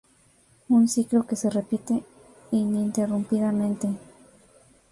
Un 0.75 0.87
ciclo 0.87 1.27
que 1.27 1.35
se 1.35 1.51
repite 1.51 1.95
ininterrumpidamente. 2.49 3.87